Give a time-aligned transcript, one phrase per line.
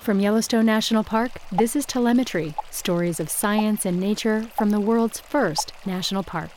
[0.00, 5.20] From Yellowstone National Park, this is Telemetry stories of science and nature from the world's
[5.20, 6.50] first national park.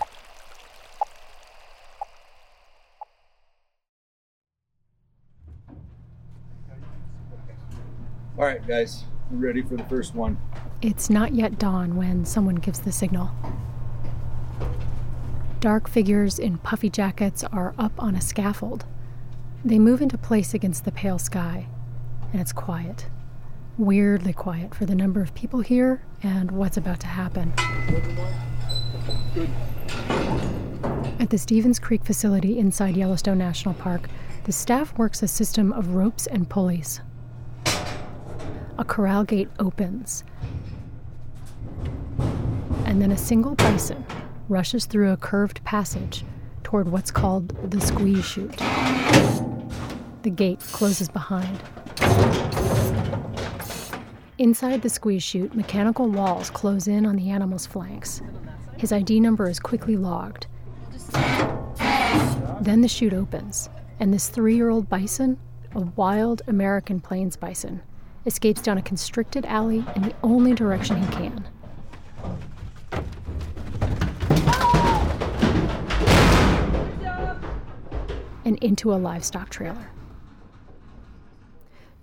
[8.37, 10.39] All right, guys, we're ready for the first one.
[10.81, 13.29] It's not yet dawn when someone gives the signal.
[15.60, 18.85] Dark figures in puffy jackets are up on a scaffold.
[19.66, 21.67] They move into place against the pale sky,
[22.31, 23.07] and it's quiet.
[23.77, 27.52] Weirdly quiet for the number of people here and what's about to happen.
[31.20, 34.09] At the Stephens Creek facility inside Yellowstone National Park,
[34.44, 37.02] the staff works a system of ropes and pulleys.
[38.77, 40.24] A corral gate opens,
[42.85, 44.05] and then a single bison
[44.49, 46.24] rushes through a curved passage
[46.63, 48.55] toward what's called the squeeze chute.
[50.21, 51.60] The gate closes behind.
[54.39, 58.20] Inside the squeeze chute, mechanical walls close in on the animal's flanks.
[58.77, 60.48] His ID number is quickly logged.
[62.59, 65.38] Then the chute opens, and this three year old bison,
[65.75, 67.84] a wild American plains bison,
[68.25, 71.45] escapes down a constricted alley in the only direction he can.
[78.45, 79.93] And into a livestock trailer.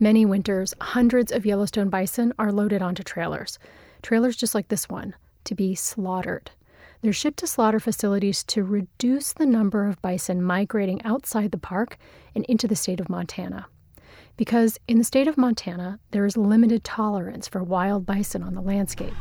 [0.02, 3.58] Many winters, hundreds of Yellowstone bison are loaded onto trailers,
[4.00, 6.50] trailers just like this one, to be slaughtered.
[7.02, 11.98] They're shipped to slaughter facilities to reduce the number of bison migrating outside the park
[12.34, 13.66] and into the state of Montana.
[14.38, 18.62] Because in the state of Montana, there is limited tolerance for wild bison on the
[18.62, 19.12] landscape.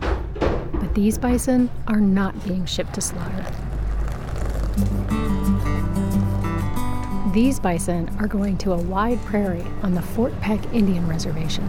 [0.00, 3.44] But these bison are not being shipped to slaughter.
[7.32, 11.66] These bison are going to a wide prairie on the Fort Peck Indian Reservation.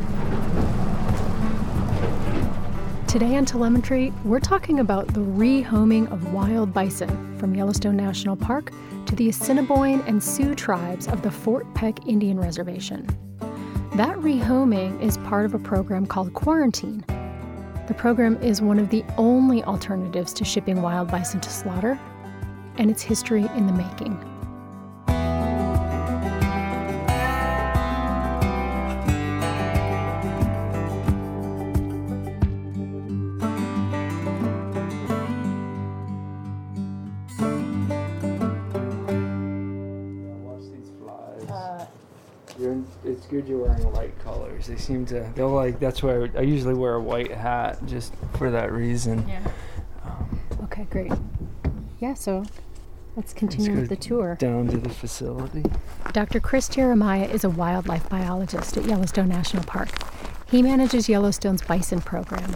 [3.08, 8.74] Today on Telemetry, we're talking about the rehoming of wild bison from Yellowstone National Park
[9.06, 13.08] to the Assiniboine and Sioux tribes of the Fort Peck Indian Reservation.
[13.96, 17.06] That rehoming is part of a program called Quarantine.
[17.88, 21.98] The program is one of the only alternatives to shipping wild bison to slaughter,
[22.78, 24.33] and its history in the making.
[43.34, 44.68] Good you're wearing light colors.
[44.68, 45.28] They seem to.
[45.34, 45.80] They'll like.
[45.80, 49.28] That's why I, I usually wear a white hat just for that reason.
[49.28, 49.42] Yeah.
[50.04, 51.12] Um, okay, great.
[52.00, 52.14] Yeah.
[52.14, 52.46] So
[53.16, 54.36] let's continue with the tour.
[54.36, 55.64] Down to the facility.
[56.12, 56.40] Dr.
[56.40, 59.90] Chris Geremia is a wildlife biologist at Yellowstone National Park.
[60.52, 62.56] He manages Yellowstone's bison program.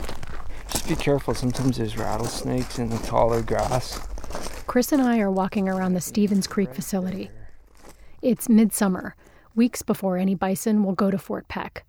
[0.69, 1.33] Just be careful.
[1.33, 4.07] Sometimes there's rattlesnakes in the taller grass.
[4.67, 7.31] Chris and I are walking around the Stephens Creek facility.
[8.21, 9.15] It's midsummer,
[9.57, 11.83] weeks before any bison will go to Fort Peck.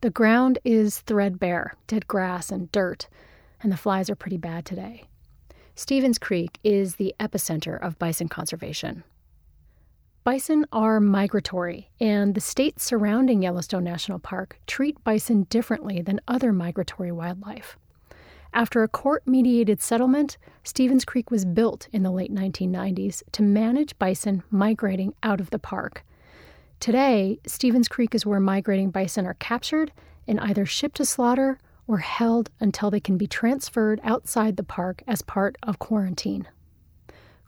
[0.00, 3.08] The ground is threadbare, dead grass and dirt,
[3.60, 5.02] and the flies are pretty bad today.
[5.74, 9.02] Stephens Creek is the epicenter of bison conservation.
[10.22, 16.52] Bison are migratory, and the states surrounding Yellowstone National Park treat bison differently than other
[16.52, 17.76] migratory wildlife.
[18.52, 23.98] After a court mediated settlement, Stephens Creek was built in the late 1990s to manage
[23.98, 26.04] bison migrating out of the park
[26.80, 29.92] Today, Stephens Creek is where migrating bison are captured
[30.28, 31.58] and either shipped to slaughter
[31.88, 36.46] or held until they can be transferred outside the park as part of quarantine.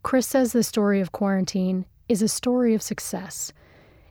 [0.03, 3.53] Chris says the story of quarantine is a story of success.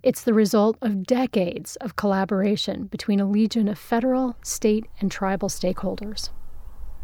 [0.03, 5.49] It's the result of decades of collaboration between a legion of federal, state, and tribal
[5.49, 6.29] stakeholders.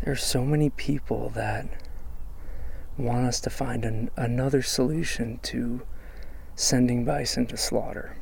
[0.05, 1.67] There's so many people that
[2.97, 5.81] want us to find an, another solution to
[6.55, 8.17] sending bison to slaughter.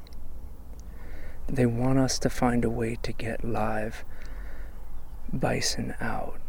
[1.48, 4.04] They want us to find a way to get live
[5.31, 6.40] bison out.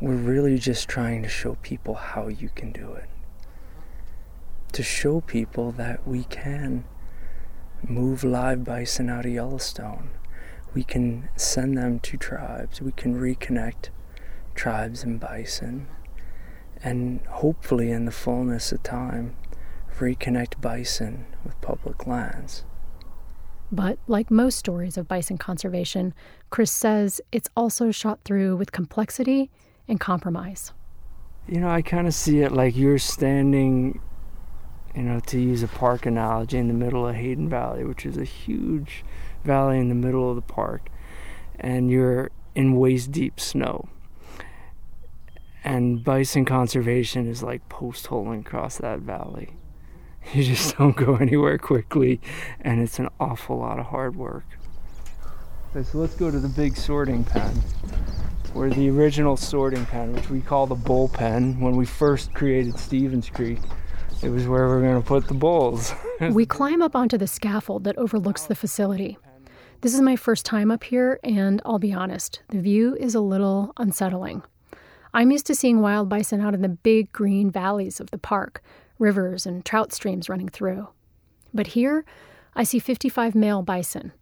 [0.00, 3.08] We're really just trying to show people how you can do it.
[4.72, 6.84] To show people that we can
[7.86, 10.10] move live bison out of Yellowstone.
[10.74, 12.80] We can send them to tribes.
[12.80, 13.88] We can reconnect
[14.54, 15.88] tribes and bison.
[16.82, 19.36] And hopefully, in the fullness of time,
[20.00, 22.64] reconnect bison with public lands.
[23.72, 26.12] But like most stories of bison conservation,
[26.50, 29.50] Chris says it's also shot through with complexity
[29.86, 30.72] and compromise.
[31.46, 34.00] You know, I kind of see it like you're standing
[34.94, 38.16] you know, to use a park analogy, in the middle of Hayden Valley, which is
[38.16, 39.04] a huge
[39.44, 40.88] valley in the middle of the park,
[41.58, 43.88] and you're in waist deep snow.
[45.62, 49.50] And bison conservation is like post holing across that valley.
[50.34, 52.20] You just don't go anywhere quickly,
[52.60, 54.44] and it's an awful lot of hard work.
[55.70, 57.50] Okay, so let's go to the big sorting pen,
[58.52, 63.28] where the original sorting pen, which we call the bullpen, when we first created Stephens
[63.28, 63.58] Creek,
[64.22, 65.92] it was where we are going to put the bulls.
[66.20, 69.18] we climb up onto the scaffold that overlooks the facility.
[69.80, 73.20] This is my first time up here, and I'll be honest, the view is a
[73.20, 74.44] little unsettling.
[75.12, 78.62] I'm used to seeing wild bison out in the big green valleys of the park,
[79.00, 80.86] rivers and trout streams running through.
[81.52, 82.04] But here,
[82.54, 84.12] I see 55 male bison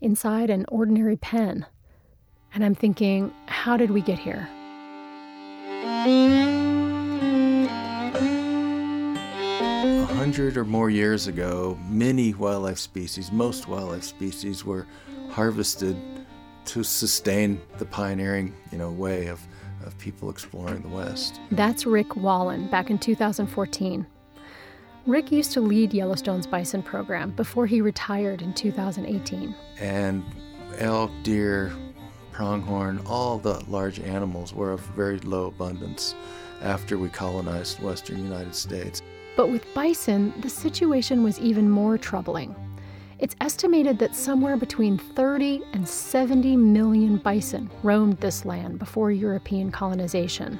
[0.00, 1.64] inside an ordinary pen.
[2.52, 4.48] And I'm thinking, how did we get here?
[9.88, 14.86] A hundred or more years ago, many wildlife species, most wildlife species, were
[15.30, 15.96] harvested
[16.66, 19.40] to sustain the pioneering, you know, way of,
[19.84, 21.40] of people exploring the West.
[21.52, 24.06] That's Rick Wallen back in 2014.
[25.06, 29.54] Rick used to lead Yellowstone's bison program before he retired in 2018.
[29.78, 30.24] And
[30.78, 31.72] elk, deer,
[32.32, 36.16] pronghorn, all the large animals were of very low abundance
[36.60, 39.00] after we colonized western United States.
[39.36, 42.56] But with bison, the situation was even more troubling.
[43.20, 49.70] It's estimated that somewhere between 30 and 70 million bison roamed this land before European
[49.70, 50.58] colonization.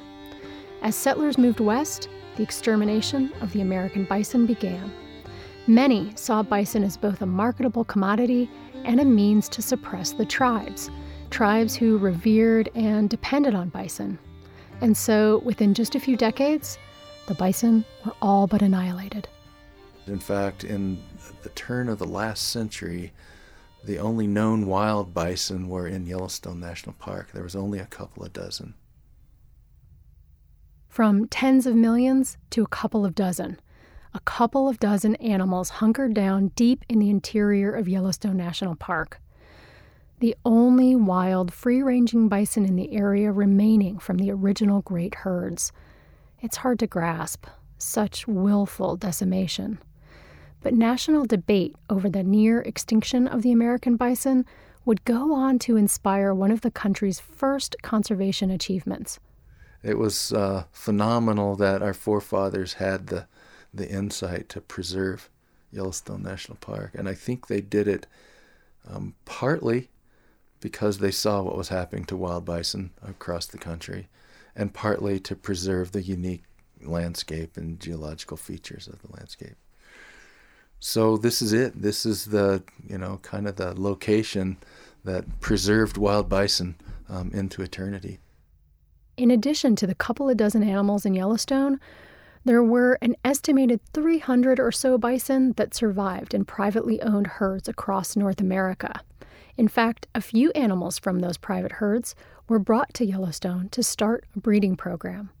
[0.81, 4.91] As settlers moved west, the extermination of the American bison began.
[5.65, 8.49] Many saw bison as both a marketable commodity
[8.85, 10.89] and a means to suppress the tribes,
[11.29, 14.19] tribes who revered and depended on bison.
[14.79, 16.77] And so, within just a few decades,
[17.25, 19.27] the bison were all but annihilated.
[20.05, 21.03] In fact, in
[21.41, 23.11] the turn of the last century,
[23.83, 27.31] the only known wild bison were in Yellowstone National Park.
[27.33, 28.75] There was only a couple of dozen
[30.97, 33.59] from tens of millions to a couple of dozen.
[34.15, 39.21] A couple of dozen animals hunkered down deep in the interior of Yellowstone National Park.
[40.21, 45.71] The only wild, free ranging bison in the area remaining from the original great herds.
[46.41, 47.45] It's hard to grasp
[47.77, 49.77] such willful decimation.
[50.63, 54.47] But national debate over the near extinction of the American bison
[54.83, 59.19] would go on to inspire one of the country's first conservation achievements
[59.87, 63.25] it was uh, phenomenal that our forefathers had the
[63.73, 65.29] the insight to preserve
[65.71, 68.07] Yellowstone National Park, and I think they did it
[68.89, 69.89] um, partly
[70.59, 74.07] because they saw what was happening to wild bison across the country,
[74.55, 76.43] and partly to preserve the unique
[76.81, 79.55] landscape and geological features of the landscape.
[80.79, 81.81] So this is it.
[81.81, 84.57] This is the you know kind of the location
[85.05, 86.75] that preserved wild bison
[87.07, 88.19] um, into eternity.
[89.17, 91.79] In addition to the couple of dozen animals in Yellowstone,
[92.45, 98.15] there were an estimated 300 or so bison that survived in privately owned herds across
[98.15, 99.01] North America.
[99.57, 102.13] In fact, a few animals from those private herds
[102.47, 105.31] were brought to Yellowstone to start a breeding program.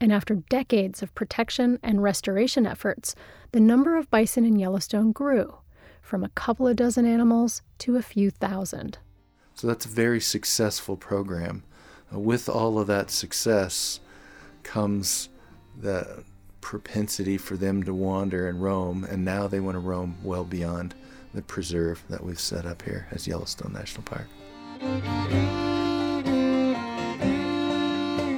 [0.00, 3.14] And after decades of protection and restoration efforts,
[3.52, 5.58] the number of bison in Yellowstone grew
[6.00, 8.98] from a couple of dozen animals to a few thousand.
[9.54, 11.62] So that's a very successful program
[12.12, 14.00] with all of that success
[14.62, 15.28] comes
[15.80, 16.24] the
[16.60, 20.94] propensity for them to wander and roam, and now they want to roam well beyond
[21.34, 24.28] the preserve that we've set up here as Yellowstone National Park.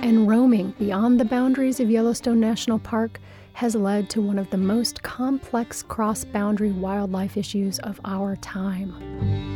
[0.02, 3.20] And roaming beyond the boundaries of Yellowstone National Park
[3.54, 9.53] has led to one of the most complex cross boundary wildlife issues of our time.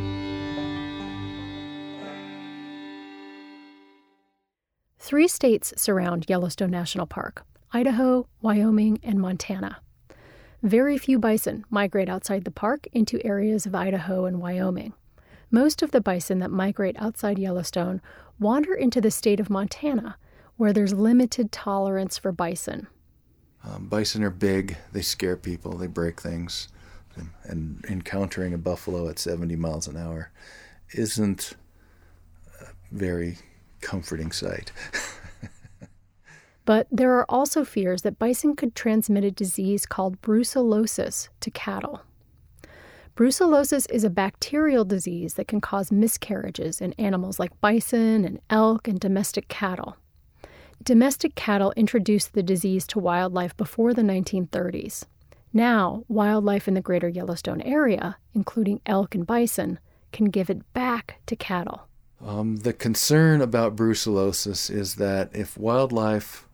[5.09, 9.79] Three states surround Yellowstone National Park Idaho, Wyoming, and Montana.
[10.61, 14.93] Very few bison migrate outside the park into areas of Idaho and Wyoming.
[15.49, 18.03] Most of the bison that migrate outside Yellowstone
[18.39, 20.15] wander into the state of Montana,
[20.57, 22.85] where there's limited tolerance for bison.
[23.63, 26.67] Um, bison are big, they scare people, they break things,
[27.45, 30.29] and encountering a buffalo at 70 miles an hour
[30.93, 31.55] isn't
[32.91, 33.39] very
[33.81, 34.71] comforting sight.
[36.65, 42.01] but there are also fears that bison could transmit a disease called brucellosis to cattle.
[43.15, 48.87] Brucellosis is a bacterial disease that can cause miscarriages in animals like bison and elk
[48.87, 49.97] and domestic cattle.
[50.81, 55.03] Domestic cattle introduced the disease to wildlife before the 1930s.
[55.51, 59.79] Now, wildlife in the greater Yellowstone area, including elk and bison,
[60.13, 61.88] can give it back to cattle.
[62.25, 66.47] Um, the concern about brucellosis is that if wildlife,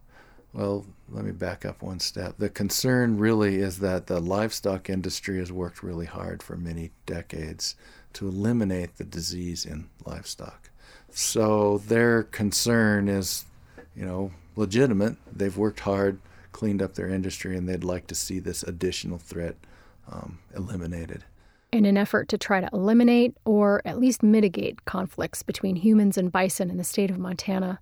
[0.54, 2.36] well, let me back up one step.
[2.38, 7.76] The concern really is that the livestock industry has worked really hard for many decades
[8.14, 10.70] to eliminate the disease in livestock.
[11.10, 13.46] So their concern is,
[13.96, 15.18] you know, legitimate.
[15.32, 16.20] They've worked hard,
[16.52, 19.56] cleaned up their industry, and they'd like to see this additional threat
[20.12, 21.24] um, eliminated.
[21.76, 26.32] In an effort to try to eliminate or at least mitigate conflicts between humans and
[26.32, 27.82] bison in the state of Montana,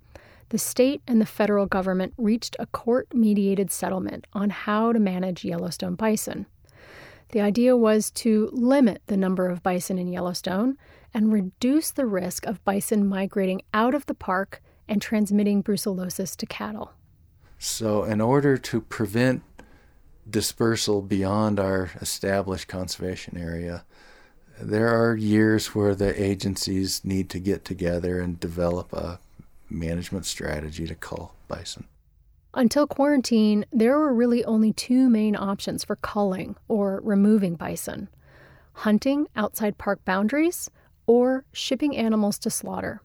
[0.49, 5.45] the state and the federal government reached a court mediated settlement on how to manage
[5.45, 6.47] Yellowstone bison.
[7.33, 10.75] The idea was to limit the number of bison in Yellowstone
[11.13, 16.47] and reduce the risk of bison migrating out of the park and transmitting brucellosis to
[16.47, 16.93] cattle.
[17.59, 19.43] So, in order to prevent
[20.29, 23.85] dispersal beyond our established conservation area,
[24.61, 29.19] there are years where the agencies need to get together and develop a
[29.69, 31.85] management strategy to cull bison.
[32.53, 38.09] Until quarantine, there were really only two main options for culling or removing bison
[38.73, 40.69] hunting outside park boundaries
[41.05, 43.01] or shipping animals to slaughter.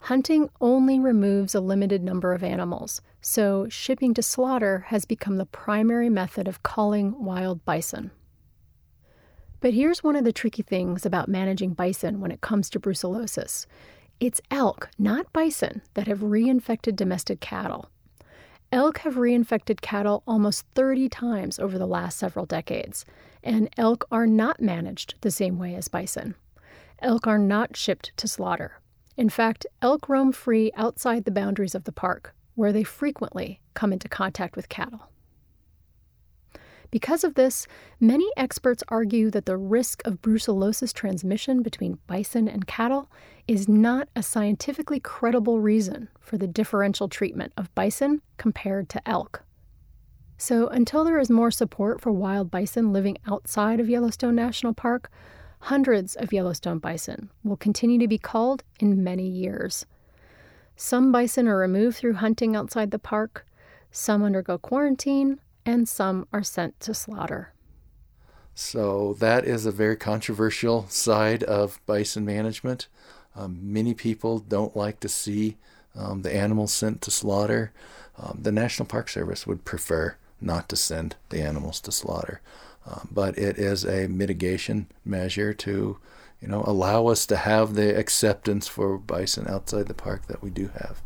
[0.00, 5.46] Hunting only removes a limited number of animals, so shipping to slaughter has become the
[5.46, 8.10] primary method of culling wild bison.
[9.60, 13.66] But here's one of the tricky things about managing bison when it comes to brucellosis
[14.20, 17.88] it's elk, not bison, that have reinfected domestic cattle.
[18.70, 23.04] Elk have reinfected cattle almost 30 times over the last several decades,
[23.42, 26.36] and elk are not managed the same way as bison.
[27.00, 28.80] Elk are not shipped to slaughter.
[29.16, 33.92] In fact, elk roam free outside the boundaries of the park, where they frequently come
[33.92, 35.08] into contact with cattle.
[36.92, 37.66] Because of this,
[38.00, 43.10] many experts argue that the risk of brucellosis transmission between bison and cattle
[43.48, 49.42] is not a scientifically credible reason for the differential treatment of bison compared to elk.
[50.36, 55.10] So, until there is more support for wild bison living outside of Yellowstone National Park,
[55.60, 59.86] hundreds of Yellowstone bison will continue to be culled in many years.
[60.84, 63.46] Some bison are removed through hunting outside the park,
[63.92, 67.52] some undergo quarantine, and some are sent to slaughter.
[68.56, 72.88] So, that is a very controversial side of bison management.
[73.36, 75.56] Um, many people don't like to see
[75.94, 77.70] um, the animals sent to slaughter.
[78.18, 82.40] Um, the National Park Service would prefer not to send the animals to slaughter,
[82.84, 85.98] um, but it is a mitigation measure to,
[86.42, 90.50] you know, allow us to have the acceptance for bison outside the park that we
[90.50, 91.00] do have.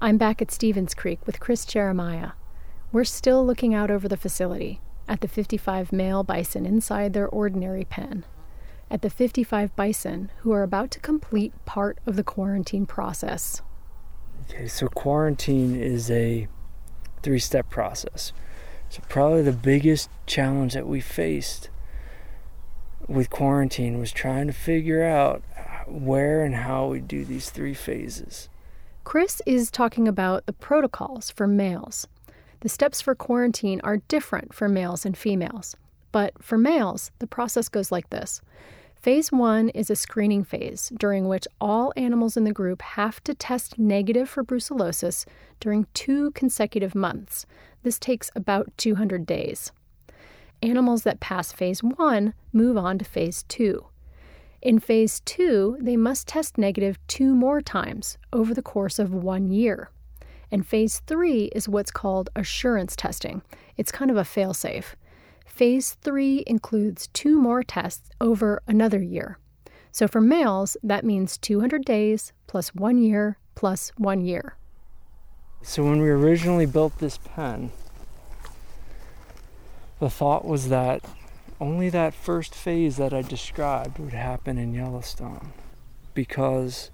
[0.00, 2.32] I'm back at Stephens Creek with Chris Geremia.
[2.90, 7.84] We're still looking out over the facility at the 55 male bison inside their ordinary
[7.84, 8.24] pen,
[8.90, 13.60] at the 55 bison who are about to complete part of the quarantine process.
[14.48, 16.48] Okay, so quarantine is a
[17.22, 18.32] three step process.
[18.88, 21.68] So, probably the biggest challenge that we faced
[23.08, 25.42] with quarantine was trying to figure out
[25.86, 28.48] where and how we do these three phases.
[29.04, 32.06] Chris is talking about the protocols for males.
[32.60, 35.74] The steps for quarantine are different for males and females.
[36.12, 38.42] But for males, the process goes like this
[39.00, 43.32] Phase one is a screening phase during which all animals in the group have to
[43.32, 45.24] test negative for brucellosis
[45.58, 47.46] during two consecutive months.
[47.82, 49.72] This takes about 200 days.
[50.62, 53.86] Animals that pass phase one move on to phase two.
[54.60, 59.50] In phase two, they must test negative two more times over the course of one
[59.50, 59.90] year.
[60.50, 63.40] And phase three is what's called assurance testing.
[63.78, 64.94] It's kind of a failsafe.
[65.46, 69.38] Phase three includes two more tests over another year.
[69.92, 74.56] So for males, that means 200 days plus one year plus one year.
[75.62, 77.70] So when we originally built this pen,
[80.00, 81.04] the thought was that
[81.60, 85.52] only that first phase that I described would happen in Yellowstone
[86.14, 86.90] because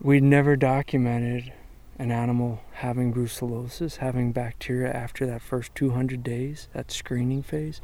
[0.00, 1.52] we'd never documented
[1.98, 7.80] an animal having brucellosis, having bacteria after that first 200 days, that screening phase.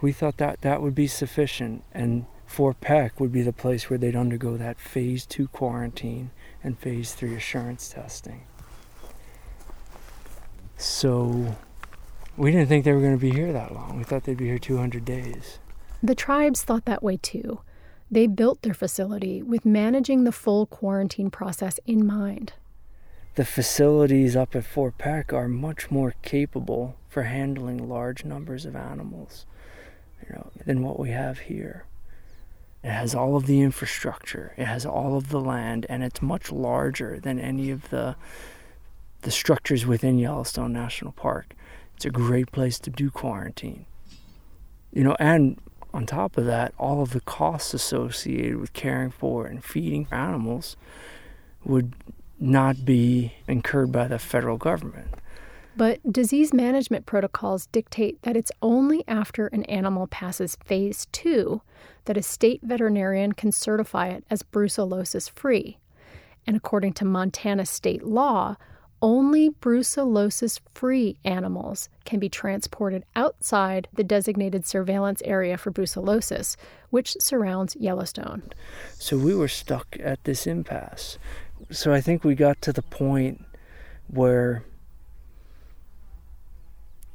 [0.00, 3.98] We thought that that would be sufficient and Fort Peck would be the place where
[3.98, 6.30] they'd undergo that phase two quarantine
[6.62, 8.42] and phase three assurance testing.
[10.76, 11.56] So
[12.36, 13.96] we didn't think they were going to be here that long.
[13.96, 15.58] We thought they'd be here 200 days.
[16.02, 17.60] The tribes thought that way too.
[18.10, 22.52] They built their facility with managing the full quarantine process in mind.
[23.34, 28.74] the facilities up at Fort Peck are much more capable for handling large numbers of
[28.74, 29.44] animals
[30.26, 31.84] you know, than what we have here.
[32.82, 36.50] It has all of the infrastructure, it has all of the land, and it's much
[36.52, 38.16] larger than any of the
[39.22, 41.54] the structures within Yellowstone National Park.
[41.96, 43.86] It's a great place to do quarantine.
[44.92, 45.58] You know, and
[45.94, 50.76] on top of that, all of the costs associated with caring for and feeding animals
[51.64, 51.94] would
[52.38, 55.08] not be incurred by the federal government.
[55.74, 61.62] But disease management protocols dictate that it's only after an animal passes phase two
[62.04, 65.78] that a state veterinarian can certify it as brucellosis free.
[66.46, 68.56] And according to Montana state law,
[69.06, 76.56] only brucellosis free animals can be transported outside the designated surveillance area for brucellosis,
[76.90, 78.42] which surrounds Yellowstone.
[78.98, 81.18] So we were stuck at this impasse
[81.70, 83.44] so I think we got to the point
[84.08, 84.62] where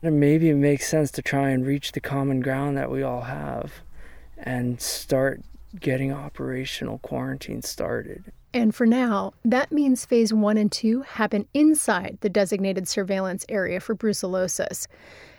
[0.01, 3.81] maybe it makes sense to try and reach the common ground that we all have
[4.37, 5.41] and start
[5.79, 8.31] getting operational quarantine started.
[8.53, 13.79] And for now, that means phase one and two happen inside the designated surveillance area
[13.79, 14.87] for brucellosis,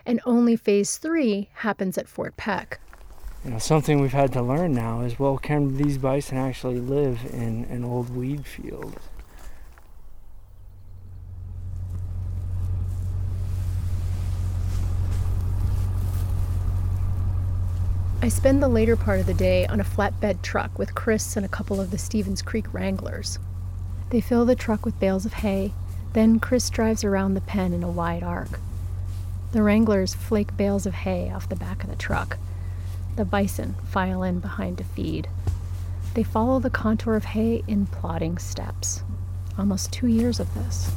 [0.06, 2.80] and only phase three happens at Fort Peck.
[3.44, 7.20] You know, something we've had to learn now is well, can these bison actually live
[7.32, 8.98] in an old weed field?
[18.22, 21.44] I spend the later part of the day on a flatbed truck with Chris and
[21.44, 23.40] a couple of the Stephens Creek Wranglers.
[24.10, 25.72] They fill the truck with bales of hay,
[26.12, 28.60] then Chris drives around the pen in a wide arc.
[29.50, 32.38] The Wranglers flake bales of hay off the back of the truck
[33.16, 35.28] the bison file in behind to feed.
[36.14, 39.02] They follow the contour of hay in plodding steps.
[39.58, 40.90] Almost two years of this.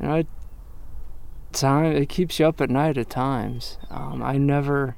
[0.00, 0.22] You know,
[1.62, 3.78] time it keeps you up at night at times.
[3.90, 4.96] Um, I never,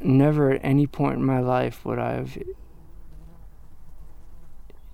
[0.00, 2.36] never at any point in my life would I have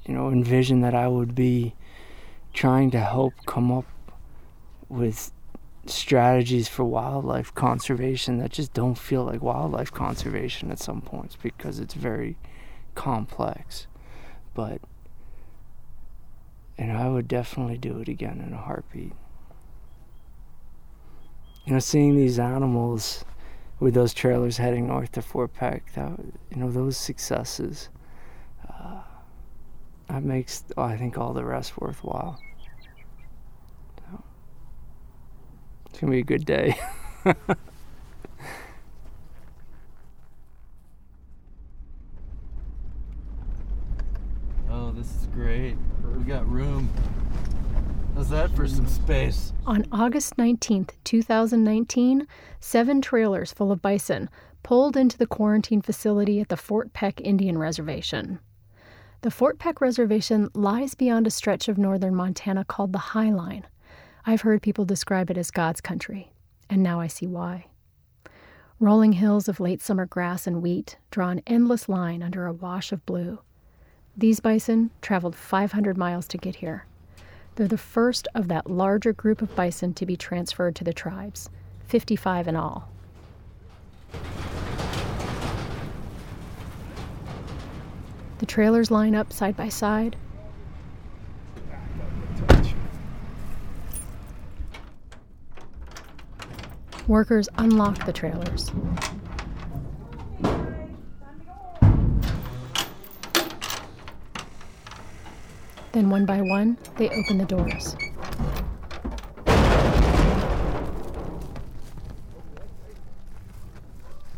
[0.06, 1.74] you know, envision that I would be
[2.52, 3.86] trying to help come up
[4.88, 5.32] with
[5.86, 11.78] strategies for wildlife conservation that just don't feel like wildlife conservation at some points because
[11.78, 12.36] it's very
[12.94, 13.86] complex.
[14.54, 14.80] But
[16.90, 19.12] know, I would definitely do it again in a heartbeat.
[21.66, 23.24] You know, seeing these animals
[23.78, 26.18] with those trailers heading north to Fort Peck, that
[26.50, 27.88] you know, those successes
[28.68, 29.00] uh,
[30.08, 32.40] that makes oh, I think all the rest worthwhile.
[33.98, 34.22] So,
[35.86, 36.78] it's gonna be a good day.
[44.70, 45.76] oh, this is great.
[46.16, 46.90] We got room.
[48.30, 49.52] That for some space?
[49.66, 52.28] On August 19, 2019,
[52.60, 54.30] seven trailers full of bison
[54.62, 58.38] pulled into the quarantine facility at the Fort Peck Indian Reservation.
[59.22, 63.66] The Fort Peck Reservation lies beyond a stretch of northern Montana called the Hi-Line.
[64.24, 66.32] I've heard people describe it as God's country,
[66.68, 67.66] and now I see why.
[68.78, 72.92] Rolling hills of late summer grass and wheat draw an endless line under a wash
[72.92, 73.40] of blue.
[74.16, 76.86] These bison traveled 500 miles to get here.
[77.56, 81.50] They're the first of that larger group of bison to be transferred to the tribes,
[81.86, 82.88] 55 in all.
[88.38, 90.16] The trailers line up side by side.
[97.06, 98.70] Workers unlock the trailers.
[106.00, 107.94] Then, one by one, they open the doors.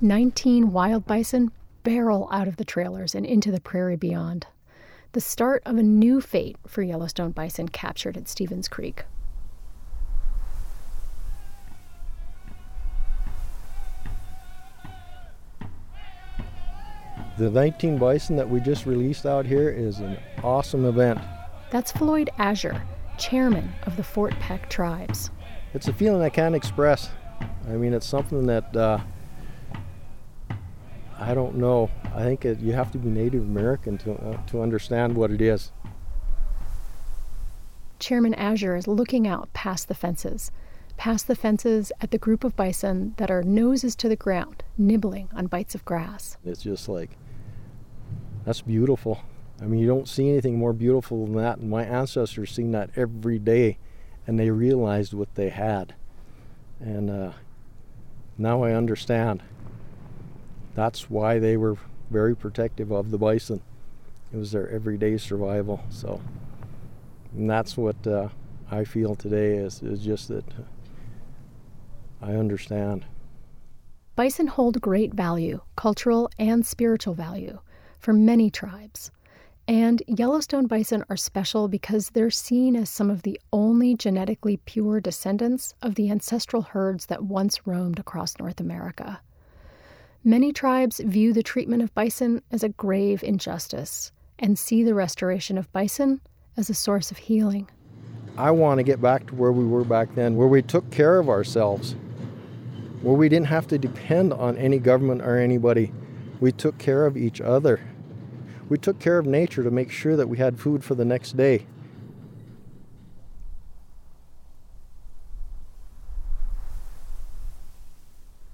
[0.01, 1.53] Nineteen wild bison
[1.85, 4.48] barrel out of the trailers and into the prairie beyond.
[5.12, 9.05] The start of a new fate for Yellowstone bison captured at Stephens Creek.
[17.38, 21.20] The 19 bison that we just released out here is an awesome event.
[21.72, 22.82] That's Floyd Azure,
[23.16, 25.30] chairman of the Fort Peck tribes.
[25.72, 27.08] It's a feeling I can't express.
[27.66, 28.98] I mean, it's something that uh,
[31.18, 31.88] I don't know.
[32.14, 35.40] I think it, you have to be Native American to, uh, to understand what it
[35.40, 35.72] is.
[37.98, 40.50] Chairman Azure is looking out past the fences.
[40.96, 45.28] past the fences at the group of bison that are noses to the ground, nibbling
[45.35, 46.37] on bites of grass.
[46.44, 47.11] It's just like,
[48.44, 49.20] that's beautiful.
[49.62, 51.59] I mean, you don't see anything more beautiful than that.
[51.59, 53.79] And my ancestors seen that every day,
[54.27, 55.94] and they realized what they had.
[56.81, 57.33] And uh,
[58.37, 59.40] now I understand.
[60.75, 61.77] That's why they were
[62.11, 63.62] very protective of the bison.
[64.33, 65.85] It was their everyday survival.
[65.90, 66.20] So,
[67.33, 68.31] and that's what uh,
[68.68, 70.44] I feel today is, is just that
[72.20, 73.05] I understand.
[74.16, 77.61] Bison hold great value, cultural and spiritual value,
[78.01, 79.12] for many tribes.
[79.68, 85.01] And Yellowstone bison are special because they're seen as some of the only genetically pure
[85.01, 89.20] descendants of the ancestral herds that once roamed across North America.
[90.25, 95.57] Many tribes view the treatment of bison as a grave injustice and see the restoration
[95.57, 96.20] of bison
[96.57, 97.68] as a source of healing.
[98.37, 101.18] I want to get back to where we were back then, where we took care
[101.18, 101.94] of ourselves,
[103.03, 105.92] where we didn't have to depend on any government or anybody.
[106.40, 107.81] We took care of each other.
[108.72, 111.37] We took care of nature to make sure that we had food for the next
[111.37, 111.66] day.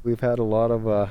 [0.03, 1.07] We've had a lot of uh,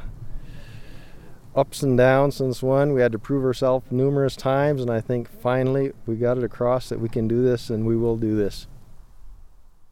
[1.56, 2.92] ups and downs since one.
[2.92, 6.90] We had to prove ourselves numerous times, and I think finally we got it across
[6.90, 8.68] that we can do this and we will do this.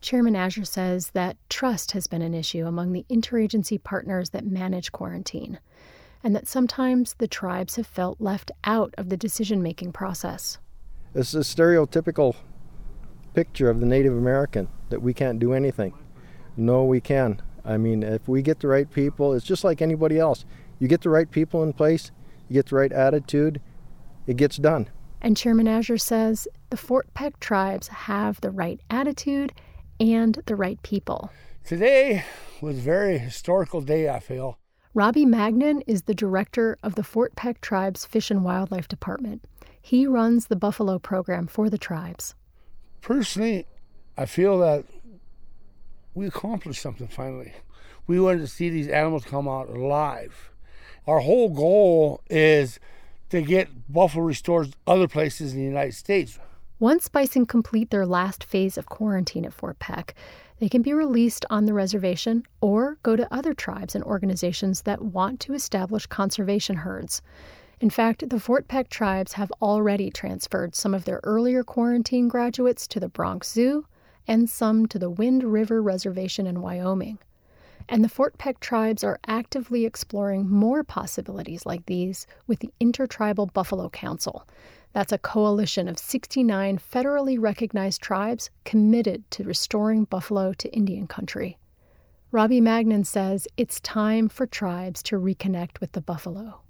[0.01, 4.91] Chairman Azure says that trust has been an issue among the interagency partners that manage
[4.91, 5.59] quarantine,
[6.25, 10.57] and that sometimes the tribes have felt left out of the decision making process.
[11.13, 12.35] It's a stereotypical
[13.35, 15.93] picture of the Native American that we can't do anything.
[16.57, 17.43] No, we can.
[17.63, 20.45] I mean, if we get the right people, it's just like anybody else.
[20.79, 22.09] You get the right people in place,
[22.49, 23.61] you get the right attitude,
[24.25, 24.89] it gets done.
[25.21, 29.53] And Chairman Azure says the Fort Peck tribes have the right attitude
[29.99, 31.29] and the right people.
[31.63, 32.25] Today
[32.61, 34.57] was a very historical day, I feel.
[34.95, 39.43] Robbie Magnan is the director of the Fort Peck Tribes Fish and Wildlife Department.
[39.81, 42.33] He runs the buffalo program for the tribes.
[43.01, 43.67] Personally,
[44.17, 44.85] I feel that
[46.13, 47.51] we accomplished something finally.
[48.07, 50.51] We wanted to see these animals come out alive.
[51.05, 52.79] Our whole goal is
[53.31, 56.39] to get buffalo restored other places in the United States.
[56.79, 60.15] Once bison complete their last phase of quarantine at Fort Peck,
[60.59, 65.01] they can be released on the reservation or go to other tribes and organizations that
[65.01, 67.21] want to establish conservation herds.
[67.81, 72.87] In fact, the Fort Peck tribes have already transferred some of their earlier quarantine graduates
[72.87, 73.85] to the Bronx Zoo
[74.27, 77.19] and some to the Wind River Reservation in Wyoming.
[77.89, 83.47] And the Fort Peck tribes are actively exploring more possibilities like these with the Intertribal
[83.47, 84.47] Buffalo Council.
[84.95, 91.57] That's a coalition of 69 federally recognized tribes committed to restoring buffalo to Indian country.
[92.31, 96.61] Robbie Magnan says it's time for tribes to reconnect with the buffalo.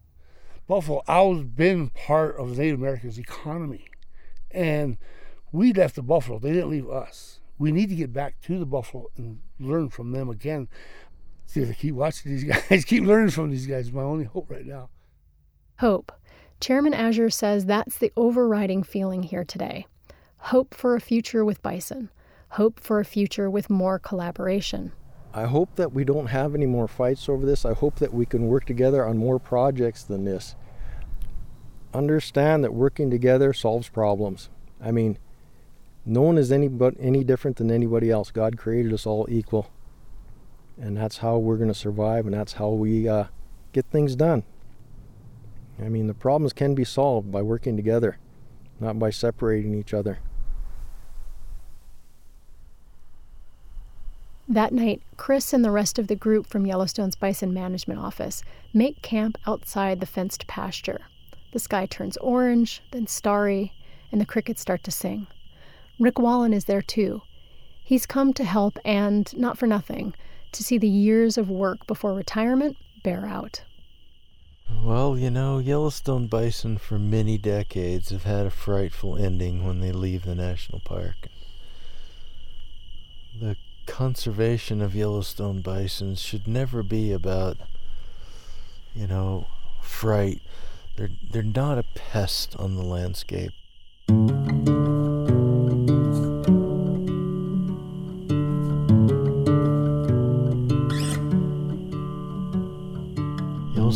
[0.67, 3.85] Buffalo always been part of Native Americans' economy.
[4.49, 4.97] And
[5.51, 7.41] we left the buffalo, they didn't leave us.
[7.59, 10.67] We need to get back to the buffalo and learn from them again.
[11.45, 13.91] See if I keep watching these guys, keep learning from these guys.
[13.91, 14.89] my only hope right now.
[15.77, 16.11] Hope.
[16.59, 19.85] Chairman Azure says that's the overriding feeling here today.
[20.37, 22.09] Hope for a future with bison.
[22.49, 24.91] Hope for a future with more collaboration.
[25.33, 27.65] I hope that we don't have any more fights over this.
[27.65, 30.55] I hope that we can work together on more projects than this.
[31.93, 34.49] Understand that working together solves problems.
[34.81, 35.17] I mean,
[36.05, 38.31] no one is any but any different than anybody else.
[38.31, 39.71] God created us all equal,
[40.79, 43.25] and that's how we're going to survive, and that's how we uh,
[43.73, 44.43] get things done.
[45.79, 48.17] I mean, the problems can be solved by working together,
[48.79, 50.19] not by separating each other.
[54.47, 59.01] That night, Chris and the rest of the group from Yellowstone's Bison Management Office make
[59.01, 61.01] camp outside the fenced pasture.
[61.51, 63.73] The sky turns orange, then starry,
[64.11, 65.27] and the crickets start to sing.
[65.99, 67.21] Rick Wallen is there too.
[67.83, 70.13] He's come to help and, not for nothing,
[70.51, 73.63] to see the years of work before retirement bear out.
[74.69, 79.91] Well, you know, Yellowstone bison for many decades have had a frightful ending when they
[79.91, 81.27] leave the national park.
[83.39, 87.57] The conservation of Yellowstone bison should never be about,
[88.95, 89.47] you know,
[89.81, 90.41] fright.
[90.95, 93.51] They're, they're not a pest on the landscape.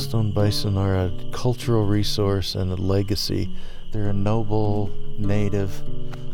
[0.10, 3.48] Yellowstone bison are a cultural resource and a legacy.
[3.92, 5.84] They're a noble native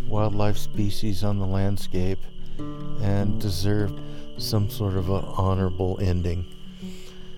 [0.07, 2.19] wildlife species on the landscape
[2.57, 3.91] and deserve
[4.37, 6.45] some sort of a honorable ending.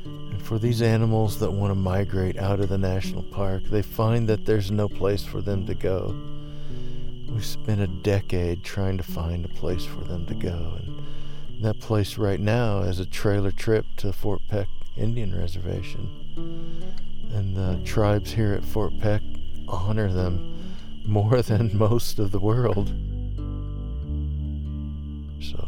[0.05, 4.29] And for these animals that want to migrate out of the national park, they find
[4.29, 6.15] that there's no place for them to go.
[7.29, 11.79] We've spent a decade trying to find a place for them to go, and that
[11.79, 16.26] place right now is a trailer trip to Fort Peck Indian Reservation.
[16.37, 19.21] And the tribes here at Fort Peck
[19.67, 20.55] honor them
[21.05, 22.87] more than most of the world.
[25.41, 25.67] So,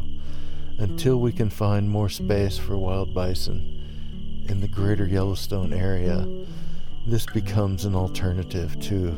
[0.77, 6.27] until we can find more space for wild bison in the greater Yellowstone area,
[7.05, 9.17] this becomes an alternative to,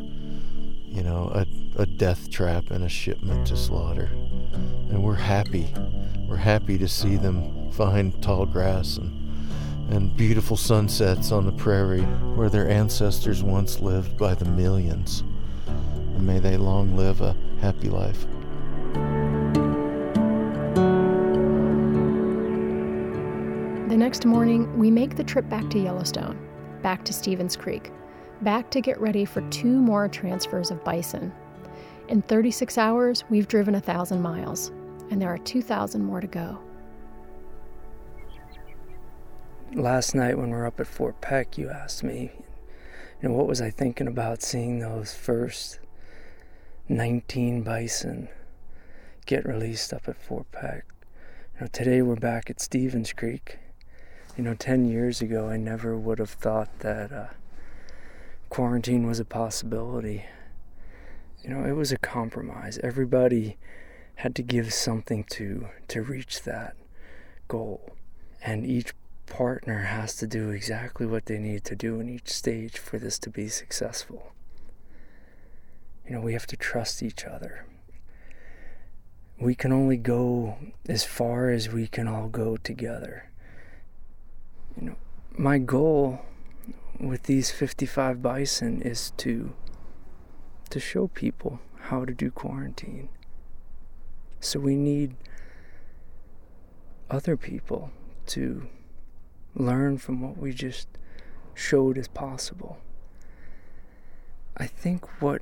[0.88, 1.46] you know, a,
[1.82, 4.10] a death trap and a shipment to slaughter.
[4.90, 5.68] And we're happy.
[6.28, 9.21] We're happy to see them find tall grass and
[9.92, 12.02] and beautiful sunsets on the prairie
[12.36, 15.24] where their ancestors once lived by the millions.
[15.68, 18.26] And may they long live a happy life.
[23.90, 26.40] The next morning, we make the trip back to Yellowstone,
[26.82, 27.92] back to Stephens Creek,
[28.42, 31.34] back to get ready for two more transfers of bison.
[32.08, 34.70] In 36 hours, we've driven a thousand miles,
[35.10, 36.58] and there are 2,000 more to go.
[39.76, 42.34] Last night, when we were up at Fort Peck, you asked me,
[43.22, 45.80] you know, what was I thinking about seeing those first
[46.90, 48.28] 19 bison
[49.26, 50.84] get released up at Fort Peck?
[51.56, 53.60] You know, today we're back at Stephens Creek.
[54.36, 57.28] You know, 10 years ago, I never would have thought that uh,
[58.50, 60.26] quarantine was a possibility.
[61.46, 62.78] You know, it was a compromise.
[62.84, 63.56] Everybody
[64.16, 66.76] had to give something to to reach that
[67.48, 67.96] goal,
[68.44, 68.94] and each
[69.32, 73.18] partner has to do exactly what they need to do in each stage for this
[73.20, 74.34] to be successful.
[76.06, 77.66] You know, we have to trust each other.
[79.40, 83.32] We can only go as far as we can all go together
[84.80, 84.96] you know,
[85.38, 86.22] my goal
[87.00, 89.54] with these 55 bison is to
[90.70, 93.10] to show people how to do quarantine.
[94.40, 95.16] So we need
[97.10, 97.92] other people
[98.28, 98.68] to
[99.56, 100.88] learn from what we just
[101.54, 102.80] showed as possible.
[104.58, 105.42] I think what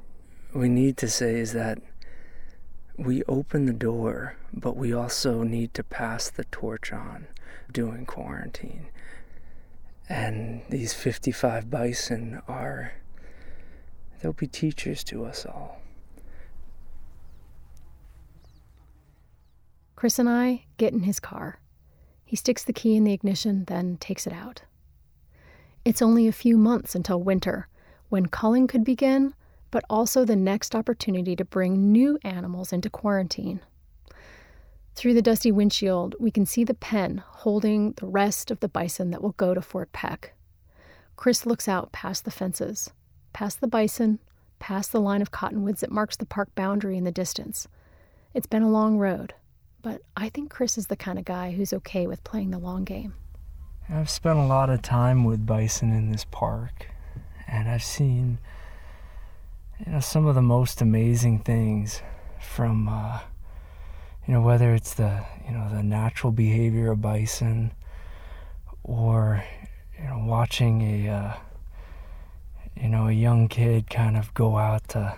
[0.54, 1.80] we need to say is that
[2.98, 7.28] we open the door, but we also need to pass the torch on
[7.72, 8.88] doing quarantine.
[10.08, 12.93] And these 55 bison are,
[14.19, 15.82] they'll be teachers to us all.
[19.95, 21.60] Chris and I get in his car.
[22.29, 24.61] He sticks the key in the ignition, then takes it out.
[25.83, 27.67] It's only a few months until winter,
[28.09, 29.33] when culling could begin,
[29.71, 33.61] but also the next opportunity to bring new animals into quarantine.
[34.93, 39.09] Through the dusty windshield, we can see the pen holding the rest of the bison
[39.09, 40.35] that will go to Fort Peck.
[41.15, 42.91] Chris looks out past the fences,
[43.33, 44.19] past the bison,
[44.59, 47.67] past the line of cottonwoods that marks the park boundary in the distance.
[48.35, 49.33] It's been a long road,
[49.81, 52.83] but I think Chris is the kind of guy who's okay with playing the long
[52.83, 53.13] game.
[53.89, 56.87] I've spent a lot of time with bison in this park,
[57.47, 58.39] and I've seen
[59.85, 62.01] you know some of the most amazing things
[62.39, 63.19] from uh,
[64.27, 67.71] you know whether it's the you know the natural behavior of bison
[68.83, 69.43] or
[69.97, 71.33] you know watching a uh,
[72.75, 75.17] you know a young kid kind of go out to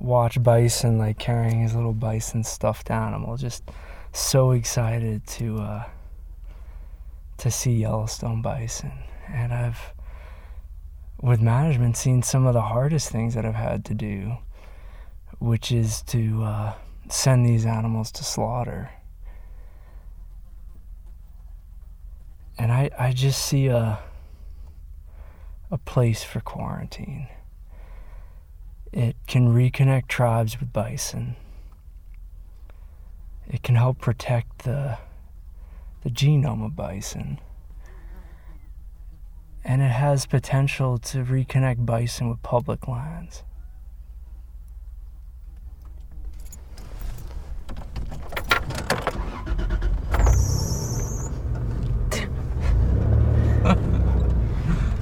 [0.00, 3.62] watch bison like carrying his little bison stuffed animal just
[4.12, 5.84] so excited to uh,
[7.36, 8.92] to see Yellowstone bison
[9.28, 9.92] and I've
[11.20, 14.38] with management seen some of the hardest things that I've had to do
[15.40, 16.74] which is to uh,
[17.08, 18.90] send these animals to slaughter.
[22.58, 23.98] And I, I just see a,
[25.70, 27.28] a place for quarantine.
[28.92, 31.36] It can reconnect tribes with bison.
[33.46, 34.98] It can help protect the,
[36.02, 37.38] the genome of bison.
[39.64, 43.44] And it has potential to reconnect bison with public lands.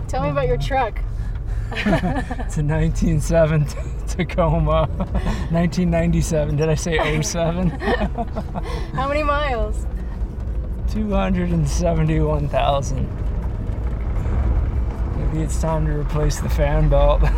[0.08, 1.00] Tell me about your truck.
[1.72, 3.66] it's a 197
[4.06, 4.86] Tacoma.
[5.50, 6.56] 1997.
[6.56, 7.70] Did I say 07?
[8.94, 9.86] How many miles?
[10.90, 13.08] 271,000.
[15.18, 17.22] Maybe it's time to replace the fan belt.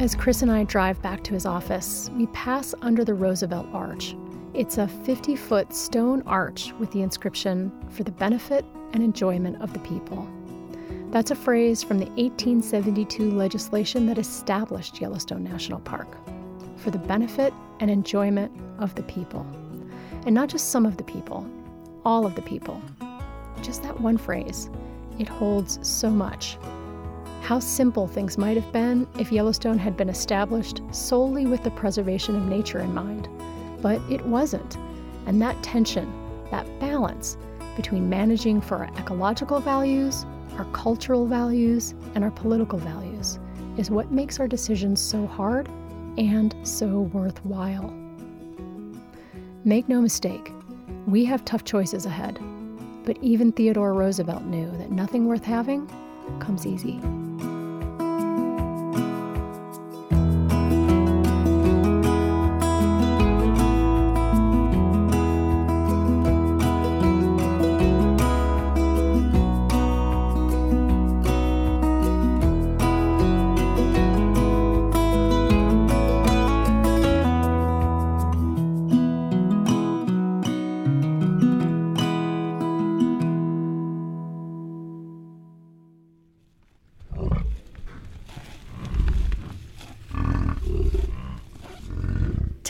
[0.00, 4.16] As Chris and I drive back to his office, we pass under the Roosevelt Arch.
[4.54, 9.72] It's a 50 foot stone arch with the inscription, For the benefit and enjoyment of
[9.72, 10.28] the people.
[11.14, 16.08] That's a phrase from the 1872 legislation that established Yellowstone National Park.
[16.78, 18.50] For the benefit and enjoyment
[18.80, 19.46] of the people.
[20.26, 21.48] And not just some of the people,
[22.04, 22.82] all of the people.
[23.62, 24.68] Just that one phrase.
[25.16, 26.58] It holds so much.
[27.42, 32.34] How simple things might have been if Yellowstone had been established solely with the preservation
[32.34, 33.28] of nature in mind.
[33.80, 34.76] But it wasn't.
[35.26, 36.12] And that tension,
[36.50, 37.36] that balance
[37.76, 40.26] between managing for our ecological values,
[40.58, 43.38] our cultural values, and our political values
[43.76, 45.68] is what makes our decisions so hard
[46.16, 47.92] and so worthwhile.
[49.64, 50.52] Make no mistake,
[51.06, 52.38] we have tough choices ahead,
[53.04, 55.88] but even Theodore Roosevelt knew that nothing worth having
[56.38, 57.00] comes easy.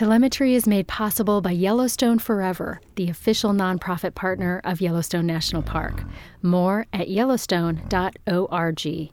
[0.05, 6.05] Telemetry is made possible by Yellowstone Forever, the official nonprofit partner of Yellowstone National Park.
[6.43, 9.11] More at yellowstone.org.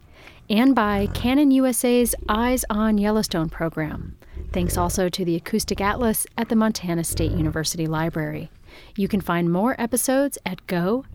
[0.49, 4.17] And by Canon USA's Eyes on Yellowstone program.
[4.51, 8.51] Thanks also to the Acoustic Atlas at the Montana State University Library.
[8.97, 11.05] You can find more episodes at go.nps.gov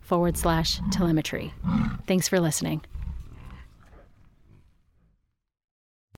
[0.00, 1.54] forward slash telemetry.
[2.08, 2.82] Thanks for listening.